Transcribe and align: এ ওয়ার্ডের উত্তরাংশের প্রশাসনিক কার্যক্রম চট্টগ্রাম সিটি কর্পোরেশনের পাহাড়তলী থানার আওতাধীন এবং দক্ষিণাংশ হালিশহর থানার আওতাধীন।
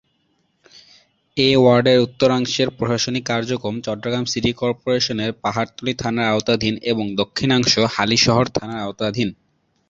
এ 1.37 1.49
ওয়ার্ডের 1.57 2.03
উত্তরাংশের 2.05 2.69
প্রশাসনিক 2.77 3.23
কার্যক্রম 3.25 3.75
চট্টগ্রাম 3.81 4.25
সিটি 4.25 4.51
কর্পোরেশনের 4.53 5.31
পাহাড়তলী 5.43 5.93
থানার 5.95 6.31
আওতাধীন 6.31 6.75
এবং 6.91 7.05
দক্ষিণাংশ 7.21 7.73
হালিশহর 7.95 8.47
থানার 8.55 8.79
আওতাধীন। 8.81 9.29